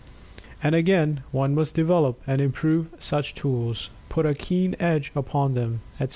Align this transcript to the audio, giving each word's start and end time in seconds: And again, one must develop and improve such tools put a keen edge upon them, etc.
And 0.63 0.73
again, 0.73 1.21
one 1.29 1.53
must 1.53 1.75
develop 1.75 2.19
and 2.25 2.41
improve 2.41 2.87
such 2.97 3.35
tools 3.35 3.91
put 4.09 4.25
a 4.25 4.33
keen 4.33 4.75
edge 4.79 5.11
upon 5.15 5.53
them, 5.53 5.81
etc. 5.99 6.09